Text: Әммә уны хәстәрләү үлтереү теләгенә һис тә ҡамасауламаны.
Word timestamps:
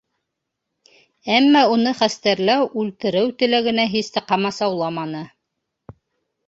Әммә 1.33 1.61
уны 1.75 1.93
хәстәрләү 1.99 2.65
үлтереү 2.85 3.31
теләгенә 3.43 3.87
һис 3.95 4.11
тә 4.17 4.27
ҡамасауламаны. 4.33 5.25